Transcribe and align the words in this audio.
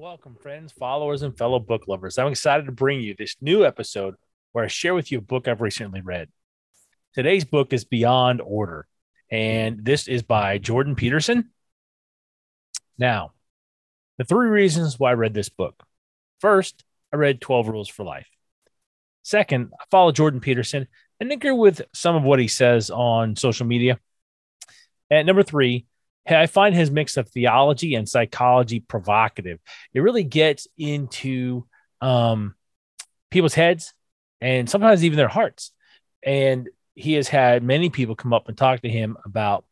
Welcome, 0.00 0.36
friends, 0.40 0.70
followers, 0.70 1.22
and 1.22 1.36
fellow 1.36 1.58
book 1.58 1.88
lovers. 1.88 2.18
I'm 2.18 2.28
excited 2.28 2.66
to 2.66 2.72
bring 2.72 3.00
you 3.00 3.16
this 3.18 3.34
new 3.40 3.66
episode 3.66 4.14
where 4.52 4.64
I 4.64 4.68
share 4.68 4.94
with 4.94 5.10
you 5.10 5.18
a 5.18 5.20
book 5.20 5.48
I've 5.48 5.60
recently 5.60 6.02
read. 6.02 6.28
Today's 7.14 7.44
book 7.44 7.72
is 7.72 7.84
Beyond 7.84 8.40
Order, 8.40 8.86
and 9.28 9.84
this 9.84 10.06
is 10.06 10.22
by 10.22 10.58
Jordan 10.58 10.94
Peterson. 10.94 11.50
Now, 12.96 13.32
the 14.18 14.24
three 14.24 14.46
reasons 14.46 15.00
why 15.00 15.10
I 15.10 15.14
read 15.14 15.34
this 15.34 15.48
book. 15.48 15.82
First, 16.40 16.84
I 17.12 17.16
read 17.16 17.40
12 17.40 17.66
Rules 17.66 17.88
for 17.88 18.04
Life. 18.04 18.28
Second, 19.24 19.72
I 19.80 19.84
follow 19.90 20.12
Jordan 20.12 20.38
Peterson 20.38 20.86
and 21.18 21.32
agree 21.32 21.50
with 21.50 21.82
some 21.92 22.14
of 22.14 22.22
what 22.22 22.38
he 22.38 22.46
says 22.46 22.88
on 22.88 23.34
social 23.34 23.66
media. 23.66 23.98
And 25.10 25.26
number 25.26 25.42
three, 25.42 25.87
I 26.36 26.46
find 26.46 26.74
his 26.74 26.90
mix 26.90 27.16
of 27.16 27.28
theology 27.28 27.94
and 27.94 28.08
psychology 28.08 28.80
provocative. 28.80 29.60
It 29.94 30.00
really 30.00 30.24
gets 30.24 30.66
into 30.76 31.66
um, 32.00 32.54
people's 33.30 33.54
heads 33.54 33.92
and 34.40 34.68
sometimes 34.68 35.04
even 35.04 35.16
their 35.16 35.28
hearts. 35.28 35.72
And 36.22 36.68
he 36.94 37.14
has 37.14 37.28
had 37.28 37.62
many 37.62 37.90
people 37.90 38.16
come 38.16 38.32
up 38.32 38.48
and 38.48 38.56
talk 38.56 38.82
to 38.82 38.88
him 38.88 39.16
about 39.24 39.64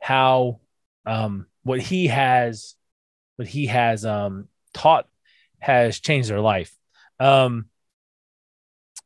how 0.00 0.60
um, 1.06 1.46
what 1.62 1.80
he 1.80 2.08
has, 2.08 2.74
what 3.36 3.48
he 3.48 3.66
has 3.66 4.04
um, 4.04 4.48
taught, 4.72 5.06
has 5.58 6.00
changed 6.00 6.30
their 6.30 6.40
life. 6.40 6.74
Um, 7.20 7.66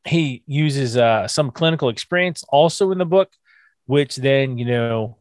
he 0.07 0.43
uses 0.47 0.97
uh, 0.97 1.29
some 1.29 1.51
clinical 1.51 1.89
experience 1.89 2.45
also 2.49 2.93
in 2.93 2.99
the 2.99 3.05
book, 3.05 3.31
which 3.87 4.17
then 4.17 4.57
you 4.59 4.65
know 4.65 5.19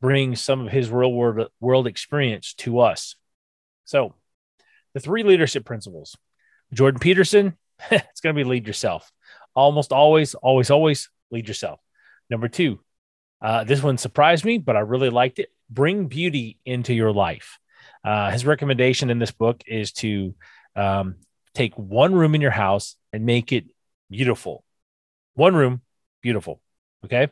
brings 0.00 0.40
some 0.40 0.66
of 0.66 0.72
his 0.72 0.90
real 0.90 1.12
world 1.12 1.48
world 1.60 1.86
experience 1.86 2.54
to 2.54 2.80
us. 2.80 3.16
So, 3.84 4.14
the 4.94 5.00
three 5.00 5.22
leadership 5.22 5.64
principles. 5.64 6.16
Jordan 6.72 7.00
Peterson, 7.00 7.56
it's 7.90 8.20
going 8.20 8.34
to 8.34 8.40
be 8.40 8.48
lead 8.48 8.66
yourself. 8.66 9.10
Almost 9.54 9.92
always, 9.92 10.34
always, 10.34 10.70
always 10.70 11.10
lead 11.30 11.48
yourself. 11.48 11.80
Number 12.28 12.48
two, 12.48 12.80
uh, 13.40 13.64
this 13.64 13.82
one 13.82 13.98
surprised 13.98 14.44
me, 14.44 14.58
but 14.58 14.76
I 14.76 14.80
really 14.80 15.10
liked 15.10 15.38
it. 15.38 15.50
Bring 15.70 16.06
beauty 16.06 16.58
into 16.64 16.94
your 16.94 17.12
life. 17.12 17.58
Uh, 18.04 18.30
his 18.30 18.46
recommendation 18.46 19.10
in 19.10 19.18
this 19.18 19.32
book 19.32 19.62
is 19.66 19.92
to 19.92 20.34
um, 20.74 21.16
take 21.54 21.74
one 21.76 22.14
room 22.14 22.34
in 22.34 22.40
your 22.40 22.50
house 22.50 22.96
and 23.12 23.24
make 23.24 23.52
it 23.52 23.64
beautiful. 24.10 24.64
One 25.34 25.54
room, 25.54 25.82
beautiful. 26.22 26.60
Okay. 27.04 27.28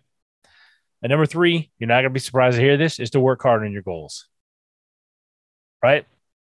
And 1.04 1.10
number 1.10 1.26
three, 1.26 1.70
you're 1.78 1.86
not 1.86 1.96
going 1.96 2.04
to 2.04 2.10
be 2.10 2.18
surprised 2.18 2.56
to 2.56 2.62
hear 2.62 2.78
this, 2.78 2.98
is 2.98 3.10
to 3.10 3.20
work 3.20 3.42
hard 3.42 3.62
on 3.62 3.72
your 3.72 3.82
goals. 3.82 4.26
Right? 5.82 6.06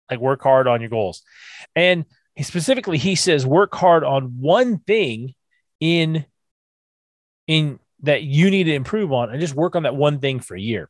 Like 0.09 0.21
work 0.21 0.41
hard 0.41 0.67
on 0.67 0.79
your 0.79 0.89
goals. 0.89 1.21
And 1.75 2.05
specifically, 2.41 2.97
he 2.97 3.15
says 3.15 3.45
work 3.45 3.75
hard 3.75 4.05
on 4.05 4.39
one 4.39 4.79
thing 4.79 5.35
in 5.81 6.25
in 7.45 7.79
that 8.03 8.23
you 8.23 8.49
need 8.49 8.65
to 8.65 8.73
improve 8.73 9.11
on 9.11 9.31
and 9.31 9.41
just 9.41 9.53
work 9.53 9.75
on 9.75 9.83
that 9.83 9.97
one 9.97 10.19
thing 10.19 10.39
for 10.39 10.55
a 10.55 10.61
year. 10.61 10.89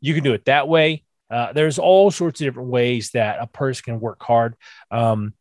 You 0.00 0.12
can 0.12 0.24
do 0.24 0.32
it 0.32 0.46
that 0.46 0.66
way. 0.66 1.04
Uh, 1.30 1.52
there's 1.52 1.78
all 1.78 2.10
sorts 2.10 2.40
of 2.40 2.46
different 2.46 2.70
ways 2.70 3.10
that 3.10 3.38
a 3.40 3.46
person 3.46 3.84
can 3.84 4.00
work 4.00 4.20
hard. 4.20 4.56
Um, 4.90 5.34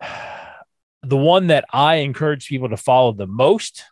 the 1.04 1.16
one 1.16 1.46
that 1.46 1.64
I 1.72 1.96
encourage 1.96 2.48
people 2.48 2.70
to 2.70 2.76
follow 2.76 3.12
the 3.12 3.28
most 3.28 3.84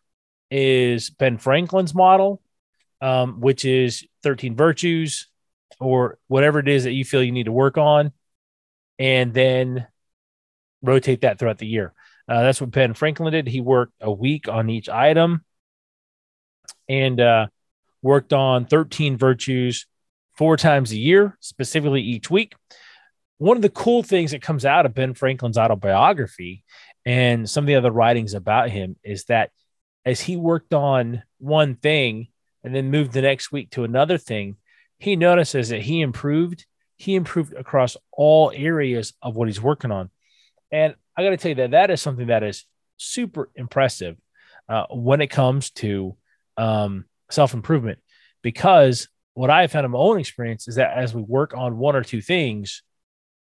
is 0.50 1.10
Ben 1.10 1.38
Franklin's 1.38 1.94
model, 1.94 2.40
um, 3.00 3.40
which 3.40 3.64
is 3.64 4.06
13 4.22 4.56
virtues 4.56 5.28
or 5.80 6.18
whatever 6.28 6.58
it 6.58 6.68
is 6.68 6.84
that 6.84 6.92
you 6.92 7.04
feel 7.04 7.22
you 7.22 7.32
need 7.32 7.44
to 7.44 7.52
work 7.52 7.76
on, 7.76 8.12
and 8.98 9.34
then 9.34 9.86
rotate 10.82 11.22
that 11.22 11.38
throughout 11.38 11.58
the 11.58 11.66
year. 11.66 11.92
Uh, 12.28 12.42
that's 12.42 12.60
what 12.60 12.70
Ben 12.70 12.94
Franklin 12.94 13.32
did. 13.32 13.46
He 13.46 13.60
worked 13.60 13.94
a 14.00 14.10
week 14.10 14.48
on 14.48 14.70
each 14.70 14.88
item 14.88 15.44
and 16.88 17.20
uh, 17.20 17.46
worked 18.02 18.32
on 18.32 18.66
13 18.66 19.16
virtues 19.16 19.86
four 20.36 20.56
times 20.56 20.92
a 20.92 20.96
year, 20.96 21.36
specifically 21.40 22.02
each 22.02 22.30
week. 22.30 22.54
One 23.38 23.56
of 23.56 23.62
the 23.62 23.70
cool 23.70 24.02
things 24.02 24.30
that 24.30 24.42
comes 24.42 24.64
out 24.64 24.86
of 24.86 24.94
Ben 24.94 25.14
Franklin's 25.14 25.58
autobiography 25.58 26.64
and 27.04 27.48
some 27.48 27.64
of 27.64 27.66
the 27.66 27.76
other 27.76 27.90
writings 27.90 28.34
about 28.34 28.70
him 28.70 28.96
is 29.04 29.24
that 29.24 29.50
as 30.06 30.20
he 30.20 30.36
worked 30.36 30.72
on 30.72 31.24
one 31.38 31.74
thing 31.74 32.28
and 32.62 32.74
then 32.74 32.90
moved 32.90 33.12
the 33.12 33.20
next 33.20 33.50
week 33.50 33.70
to 33.72 33.82
another 33.84 34.16
thing, 34.16 34.56
he 34.98 35.16
notices 35.16 35.68
that 35.68 35.82
he 35.82 36.00
improved. 36.00 36.64
He 36.96 37.16
improved 37.16 37.52
across 37.52 37.96
all 38.12 38.52
areas 38.54 39.12
of 39.20 39.34
what 39.34 39.48
he's 39.48 39.60
working 39.60 39.90
on. 39.90 40.08
And 40.70 40.94
I 41.16 41.24
got 41.24 41.30
to 41.30 41.36
tell 41.36 41.50
you 41.50 41.56
that 41.56 41.72
that 41.72 41.90
is 41.90 42.00
something 42.00 42.28
that 42.28 42.44
is 42.44 42.64
super 42.96 43.50
impressive 43.56 44.16
uh, 44.68 44.86
when 44.90 45.20
it 45.20 45.26
comes 45.26 45.70
to 45.70 46.16
um, 46.56 47.04
self 47.30 47.52
improvement. 47.52 47.98
Because 48.42 49.08
what 49.34 49.50
I 49.50 49.62
have 49.62 49.72
found 49.72 49.84
in 49.84 49.90
my 49.90 49.98
own 49.98 50.20
experience 50.20 50.68
is 50.68 50.76
that 50.76 50.96
as 50.96 51.14
we 51.14 51.20
work 51.20 51.52
on 51.54 51.78
one 51.78 51.96
or 51.96 52.02
two 52.02 52.22
things, 52.22 52.82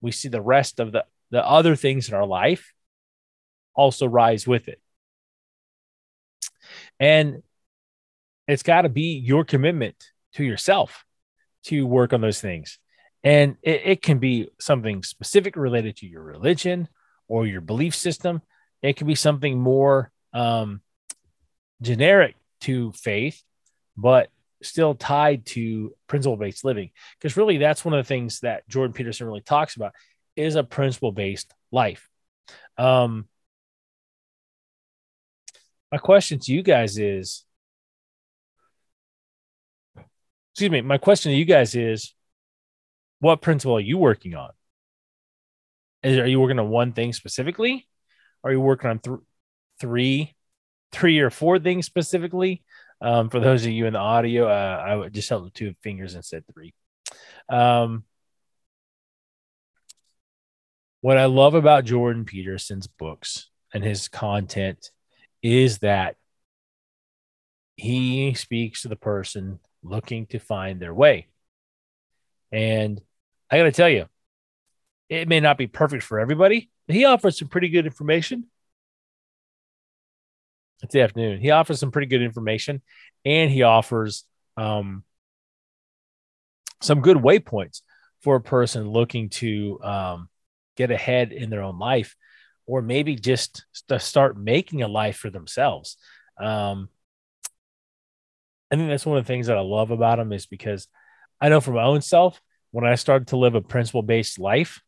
we 0.01 0.11
see 0.11 0.27
the 0.27 0.41
rest 0.41 0.79
of 0.79 0.91
the, 0.91 1.05
the 1.31 1.43
other 1.43 1.75
things 1.75 2.09
in 2.09 2.15
our 2.15 2.25
life 2.25 2.73
also 3.75 4.05
rise 4.05 4.45
with 4.45 4.67
it. 4.67 4.81
And 6.99 7.43
it's 8.47 8.63
got 8.63 8.81
to 8.81 8.89
be 8.89 9.17
your 9.17 9.45
commitment 9.45 9.95
to 10.33 10.43
yourself 10.43 11.05
to 11.65 11.85
work 11.85 12.13
on 12.13 12.21
those 12.21 12.41
things. 12.41 12.79
And 13.23 13.57
it, 13.61 13.81
it, 13.85 14.01
can 14.01 14.19
be 14.19 14.49
something 14.59 15.03
specific 15.03 15.55
related 15.55 15.97
to 15.97 16.07
your 16.07 16.23
religion 16.23 16.87
or 17.27 17.45
your 17.45 17.61
belief 17.61 17.93
system. 17.93 18.41
It 18.81 18.95
can 18.95 19.07
be 19.07 19.15
something 19.15 19.59
more 19.59 20.11
um, 20.33 20.81
generic 21.81 22.35
to 22.61 22.93
faith, 22.93 23.43
but 23.97 24.29
still 24.63 24.95
tied 24.95 25.45
to 25.47 25.93
principle 26.07 26.37
based 26.37 26.63
living. 26.63 26.91
Because 27.17 27.35
really, 27.35 27.57
that's 27.57 27.83
one 27.83 27.93
of 27.93 28.03
the 28.03 28.07
things 28.07 28.39
that 28.39 28.67
Jordan 28.69 28.93
Peterson 28.93 29.27
really 29.27 29.41
talks 29.41 29.75
about 29.75 29.93
is 30.35 30.55
a 30.55 30.63
principle 30.63 31.11
based 31.11 31.53
life. 31.71 32.09
Um, 32.77 33.27
my 35.91 35.97
question 35.97 36.39
to 36.39 36.51
you 36.53 36.61
guys 36.63 36.97
is 36.97 37.45
excuse 40.53 40.71
me 40.71 40.81
my 40.81 40.97
question 40.97 41.31
to 41.31 41.37
you 41.37 41.45
guys 41.45 41.75
is 41.75 42.13
what 43.19 43.41
principle 43.41 43.75
are 43.77 43.81
you 43.81 43.97
working 43.97 44.35
on? 44.35 44.51
Is, 46.03 46.17
are 46.17 46.27
you 46.27 46.39
working 46.39 46.59
on 46.59 46.69
one 46.69 46.93
thing 46.93 47.11
specifically? 47.11 47.87
Are 48.43 48.51
you 48.51 48.61
working 48.61 48.89
on 48.89 48.99
th- 48.99 49.19
three 49.79 50.35
three 50.91 51.19
or 51.19 51.29
four 51.29 51.59
things 51.59 51.85
specifically? 51.85 52.63
Um, 53.01 53.29
for 53.29 53.39
those 53.39 53.65
of 53.65 53.71
you 53.71 53.85
in 53.85 53.93
the 53.93 53.99
audio 53.99 54.47
uh, 54.47 54.83
i 54.85 54.93
would 54.93 55.13
just 55.13 55.29
held 55.29 55.53
two 55.53 55.73
fingers 55.81 56.15
and 56.15 56.25
said 56.25 56.43
three. 56.53 56.73
Um, 57.47 58.03
what 60.99 61.17
i 61.17 61.25
love 61.25 61.53
about 61.55 61.85
jordan 61.85 62.25
peterson's 62.25 62.87
books 62.87 63.49
and 63.73 63.85
his 63.85 64.09
content 64.09 64.91
is 65.41 65.79
that 65.79 66.15
he 67.75 68.33
speaks 68.33 68.81
to 68.81 68.87
the 68.87 68.95
person 68.95 69.59
looking 69.83 70.25
to 70.27 70.39
find 70.39 70.79
their 70.79 70.93
way. 70.93 71.27
And 72.51 73.01
I 73.49 73.57
got 73.57 73.63
to 73.63 73.71
tell 73.71 73.89
you, 73.89 74.05
it 75.07 75.27
may 75.27 75.39
not 75.39 75.57
be 75.57 75.67
perfect 75.67 76.03
for 76.03 76.19
everybody, 76.19 76.69
but 76.87 76.95
he 76.95 77.05
offers 77.05 77.39
some 77.39 77.47
pretty 77.47 77.69
good 77.69 77.85
information. 77.85 78.45
It's 80.83 80.93
the 80.93 81.01
afternoon. 81.01 81.41
He 81.41 81.51
offers 81.51 81.79
some 81.79 81.91
pretty 81.91 82.07
good 82.07 82.21
information 82.21 82.81
and 83.25 83.51
he 83.51 83.63
offers 83.63 84.23
um, 84.55 85.03
some 86.81 87.01
good 87.01 87.17
waypoints 87.17 87.81
for 88.21 88.35
a 88.35 88.41
person 88.41 88.89
looking 88.89 89.29
to 89.29 89.79
um, 89.83 90.29
get 90.75 90.91
ahead 90.91 91.31
in 91.31 91.49
their 91.49 91.63
own 91.63 91.79
life 91.79 92.15
or 92.69 92.83
maybe 92.83 93.15
just 93.15 93.65
to 93.87 93.99
start 93.99 94.37
making 94.37 94.83
a 94.83 94.87
life 94.87 95.17
for 95.17 95.31
themselves. 95.31 95.97
Um, 96.39 96.89
I 98.71 98.75
think 98.75 98.89
that's 98.89 99.07
one 99.07 99.17
of 99.17 99.25
the 99.25 99.27
things 99.27 99.47
that 99.47 99.57
I 99.57 99.61
love 99.61 99.89
about 99.89 100.19
them 100.19 100.31
is 100.31 100.45
because 100.45 100.87
I 101.41 101.49
know 101.49 101.61
for 101.61 101.71
my 101.71 101.81
own 101.81 102.01
self, 102.01 102.39
when 102.69 102.85
I 102.85 102.93
started 102.93 103.29
to 103.29 103.37
live 103.37 103.55
a 103.55 103.61
principle 103.61 104.03
based 104.03 104.37
life 104.37 104.83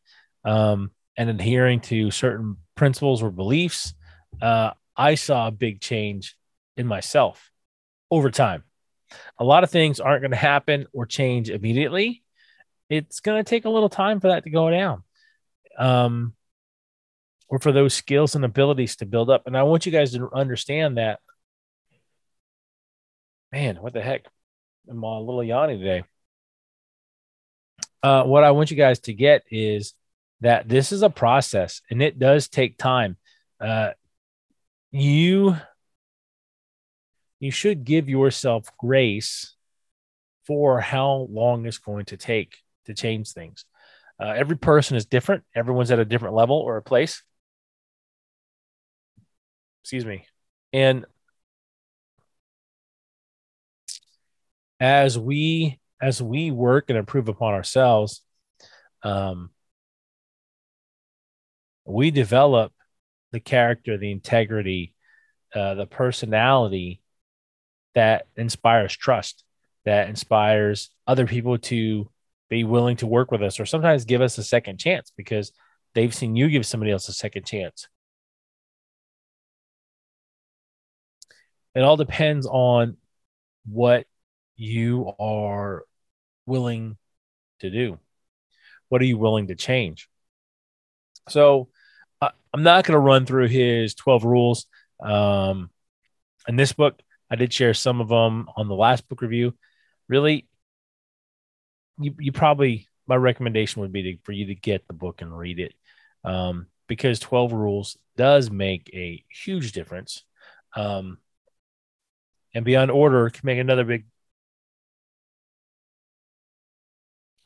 um, 0.45 0.91
and 1.17 1.31
adhering 1.31 1.79
to 1.81 2.11
certain 2.11 2.57
principles 2.75 3.23
or 3.23 3.31
beliefs, 3.31 3.95
uh, 4.43 4.71
I 4.95 5.15
saw 5.15 5.47
a 5.47 5.51
big 5.51 5.81
change 5.81 6.37
in 6.77 6.85
myself 6.85 7.49
over 8.11 8.29
time. 8.29 8.63
A 9.39 9.43
lot 9.43 9.63
of 9.63 9.71
things 9.71 9.99
aren't 9.99 10.21
going 10.21 10.31
to 10.31 10.37
happen 10.37 10.85
or 10.93 11.07
change 11.07 11.49
immediately. 11.49 12.21
It's 12.91 13.21
going 13.21 13.43
to 13.43 13.49
take 13.49 13.65
a 13.65 13.69
little 13.71 13.89
time 13.89 14.19
for 14.19 14.27
that 14.27 14.43
to 14.43 14.51
go 14.51 14.69
down. 14.69 15.01
Um, 15.79 16.35
or 17.51 17.59
for 17.59 17.73
those 17.73 17.93
skills 17.93 18.33
and 18.33 18.45
abilities 18.45 18.95
to 18.95 19.05
build 19.05 19.29
up. 19.29 19.45
And 19.45 19.57
I 19.57 19.63
want 19.63 19.85
you 19.85 19.91
guys 19.91 20.13
to 20.13 20.29
understand 20.33 20.97
that. 20.97 21.19
Man, 23.51 23.75
what 23.75 23.91
the 23.91 24.01
heck? 24.01 24.25
I'm 24.89 25.03
a 25.03 25.19
little 25.19 25.43
yawny 25.43 25.77
today. 25.77 26.03
Uh, 28.01 28.23
what 28.23 28.45
I 28.45 28.51
want 28.51 28.71
you 28.71 28.77
guys 28.77 28.99
to 29.01 29.13
get 29.13 29.43
is 29.51 29.93
that 30.39 30.69
this 30.69 30.93
is 30.93 31.03
a 31.03 31.09
process 31.09 31.81
and 31.91 32.01
it 32.01 32.17
does 32.17 32.47
take 32.47 32.77
time. 32.77 33.17
Uh, 33.59 33.91
you 34.91 35.57
you 37.41 37.51
should 37.51 37.83
give 37.83 38.07
yourself 38.07 38.69
grace 38.77 39.55
for 40.47 40.79
how 40.79 41.27
long 41.29 41.65
it's 41.65 41.79
going 41.79 42.05
to 42.05 42.17
take 42.17 42.55
to 42.85 42.93
change 42.93 43.33
things. 43.33 43.65
Uh, 44.19 44.29
every 44.37 44.57
person 44.57 44.95
is 44.95 45.05
different. 45.05 45.43
Everyone's 45.53 45.91
at 45.91 45.99
a 45.99 46.05
different 46.05 46.35
level 46.35 46.55
or 46.55 46.77
a 46.77 46.81
place. 46.81 47.23
Excuse 49.83 50.05
me. 50.05 50.25
And 50.73 51.05
as 54.79 55.17
we 55.17 55.79
as 56.01 56.21
we 56.21 56.49
work 56.49 56.85
and 56.89 56.97
improve 56.97 57.27
upon 57.27 57.53
ourselves, 57.53 58.21
um, 59.03 59.51
we 61.85 62.09
develop 62.09 62.73
the 63.31 63.39
character, 63.39 63.97
the 63.97 64.11
integrity, 64.11 64.93
uh, 65.53 65.75
the 65.75 65.85
personality 65.85 67.01
that 67.93 68.27
inspires 68.35 68.95
trust, 68.95 69.43
that 69.85 70.09
inspires 70.09 70.89
other 71.05 71.27
people 71.27 71.57
to 71.57 72.09
be 72.49 72.63
willing 72.63 72.97
to 72.97 73.07
work 73.07 73.31
with 73.31 73.43
us 73.43 73.59
or 73.59 73.65
sometimes 73.65 74.05
give 74.05 74.21
us 74.21 74.37
a 74.37 74.43
second 74.43 74.77
chance 74.77 75.11
because 75.15 75.51
they've 75.93 76.13
seen 76.13 76.35
you 76.35 76.49
give 76.49 76.65
somebody 76.65 76.91
else 76.91 77.07
a 77.07 77.13
second 77.13 77.45
chance. 77.45 77.87
It 81.75 81.81
all 81.81 81.97
depends 81.97 82.45
on 82.45 82.97
what 83.65 84.05
you 84.55 85.11
are 85.19 85.83
willing 86.45 86.97
to 87.59 87.69
do. 87.69 87.99
What 88.89 89.01
are 89.01 89.05
you 89.05 89.17
willing 89.17 89.47
to 89.47 89.55
change? 89.55 90.09
So 91.29 91.69
uh, 92.21 92.29
I'm 92.53 92.63
not 92.63 92.85
going 92.85 92.95
to 92.95 92.99
run 92.99 93.25
through 93.25 93.47
his 93.47 93.95
12 93.95 94.25
rules. 94.25 94.65
Um, 95.01 95.69
in 96.47 96.55
this 96.55 96.73
book, 96.73 97.01
I 97.29 97.35
did 97.35 97.53
share 97.53 97.73
some 97.73 98.01
of 98.01 98.09
them 98.09 98.49
on 98.57 98.67
the 98.67 98.75
last 98.75 99.07
book 99.07 99.21
review. 99.21 99.55
Really, 100.09 100.47
you, 101.99 102.13
you 102.19 102.31
probably, 102.31 102.87
my 103.07 103.15
recommendation 103.15 103.81
would 103.81 103.93
be 103.93 104.03
to, 104.03 104.17
for 104.23 104.33
you 104.33 104.47
to 104.47 104.55
get 104.55 104.85
the 104.87 104.93
book 104.93 105.21
and 105.21 105.37
read 105.37 105.59
it 105.59 105.73
um, 106.25 106.67
because 106.87 107.19
12 107.19 107.53
rules 107.53 107.97
does 108.17 108.51
make 108.51 108.89
a 108.93 109.23
huge 109.29 109.71
difference. 109.71 110.23
Um, 110.75 111.17
and 112.53 112.65
beyond 112.65 112.91
order 112.91 113.29
can 113.29 113.41
make 113.45 113.59
another 113.59 113.83
big 113.83 114.05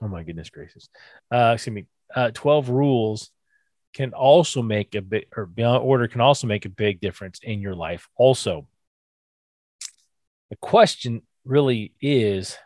oh 0.02 0.08
my 0.08 0.24
goodness 0.24 0.50
gracious. 0.50 0.90
Uh 1.32 1.52
excuse 1.56 1.74
me. 1.74 1.86
Uh 2.16 2.32
12 2.34 2.70
rules 2.70 3.32
can 3.94 4.14
also 4.14 4.62
make 4.62 4.94
a 4.94 5.02
big, 5.02 5.26
or 5.36 5.46
beyond 5.46 5.84
order 5.84 6.08
can 6.08 6.22
also 6.22 6.48
make 6.48 6.66
a 6.66 6.70
big 6.70 7.00
difference 7.00 7.40
in 7.42 7.62
your 7.62 7.76
life 7.76 8.10
also. 8.18 8.68
The 10.50 10.58
question 10.58 11.22
really 11.46 11.94
is 12.02 12.58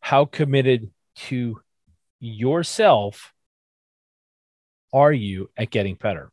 how 0.00 0.26
committed 0.26 0.90
to 1.14 1.60
yourself 2.20 3.32
are 4.92 5.12
you 5.12 5.50
at 5.56 5.70
getting 5.70 5.94
better? 5.94 6.30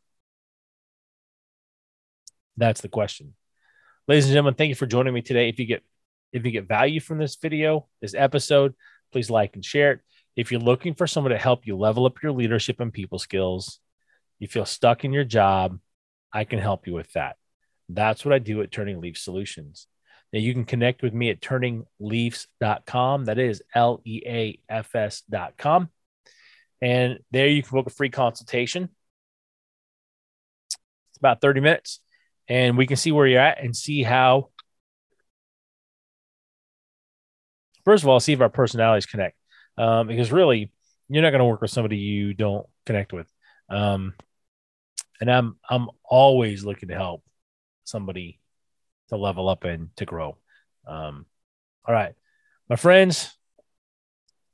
That's 2.56 2.82
the 2.82 2.88
question 2.88 3.34
ladies 4.08 4.24
and 4.26 4.32
gentlemen 4.32 4.54
thank 4.54 4.68
you 4.68 4.74
for 4.74 4.86
joining 4.86 5.14
me 5.14 5.22
today 5.22 5.48
if 5.48 5.58
you 5.58 5.66
get 5.66 5.82
if 6.32 6.44
you 6.44 6.50
get 6.50 6.68
value 6.68 7.00
from 7.00 7.18
this 7.18 7.36
video 7.36 7.86
this 8.00 8.14
episode 8.14 8.74
please 9.12 9.30
like 9.30 9.54
and 9.54 9.64
share 9.64 9.92
it 9.92 10.00
if 10.36 10.50
you're 10.50 10.60
looking 10.60 10.94
for 10.94 11.06
someone 11.06 11.32
to 11.32 11.38
help 11.38 11.66
you 11.66 11.76
level 11.76 12.06
up 12.06 12.22
your 12.22 12.32
leadership 12.32 12.80
and 12.80 12.92
people 12.92 13.18
skills 13.18 13.80
you 14.40 14.48
feel 14.48 14.64
stuck 14.64 15.04
in 15.04 15.12
your 15.12 15.24
job, 15.24 15.78
I 16.32 16.42
can 16.44 16.58
help 16.58 16.88
you 16.88 16.94
with 16.94 17.12
that. 17.12 17.36
That's 17.88 18.24
what 18.24 18.34
I 18.34 18.38
do 18.40 18.62
at 18.62 18.72
Turning 18.72 19.00
Leaf 19.00 19.16
Solutions. 19.16 19.86
Now 20.32 20.40
you 20.40 20.52
can 20.54 20.64
connect 20.64 21.02
with 21.02 21.12
me 21.12 21.30
at 21.30 21.40
turningleafs.com. 21.40 23.24
That 23.26 23.38
is 23.38 23.62
L 23.74 24.00
E 24.04 24.22
A 24.26 24.58
F 24.68 24.94
S.com. 24.94 25.90
And 26.80 27.18
there 27.30 27.48
you 27.48 27.62
can 27.62 27.76
book 27.76 27.86
a 27.86 27.90
free 27.90 28.08
consultation. 28.08 28.88
It's 31.10 31.18
about 31.18 31.40
30 31.40 31.60
minutes. 31.60 32.00
And 32.50 32.76
we 32.76 32.86
can 32.86 32.96
see 32.96 33.12
where 33.12 33.28
you're 33.28 33.40
at 33.40 33.62
and 33.62 33.74
see 33.74 34.02
how, 34.02 34.48
first 37.84 38.02
of 38.02 38.08
all, 38.08 38.18
see 38.18 38.32
if 38.32 38.40
our 38.40 38.48
personalities 38.48 39.06
connect. 39.06 39.36
Um, 39.78 40.08
because 40.08 40.32
really, 40.32 40.72
you're 41.08 41.22
not 41.22 41.30
going 41.30 41.38
to 41.38 41.44
work 41.44 41.62
with 41.62 41.70
somebody 41.70 41.96
you 41.98 42.34
don't 42.34 42.66
connect 42.86 43.12
with. 43.12 43.28
Um, 43.68 44.14
and 45.20 45.30
I'm 45.30 45.56
I'm 45.68 45.88
always 46.04 46.64
looking 46.64 46.88
to 46.88 46.96
help 46.96 47.22
somebody 47.84 48.40
to 49.10 49.16
level 49.16 49.48
up 49.48 49.64
and 49.64 49.94
to 49.96 50.04
grow. 50.04 50.36
Um, 50.86 51.26
all 51.86 51.94
right, 51.94 52.14
my 52.68 52.76
friends, 52.76 53.36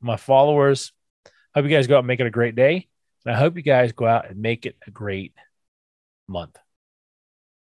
my 0.03 0.17
followers, 0.17 0.93
hope 1.55 1.65
you 1.65 1.71
guys 1.71 1.87
go 1.87 1.97
out 1.97 2.01
and 2.01 2.09
make 2.09 2.21
it 2.21 2.27
a 2.27 2.31
great 2.31 2.57
day, 2.57 2.89
and 3.25 3.35
I 3.35 3.39
hope 3.39 3.57
you 3.57 3.63
guys 3.63 3.93
go 3.93 4.07
out 4.07 4.29
and 4.29 4.39
make 4.41 4.67
it 4.67 4.77
a 4.87 4.91
great 4.91 5.33
month. 6.29 6.59